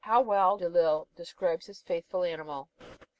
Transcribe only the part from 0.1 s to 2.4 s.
well Delille describes this faithful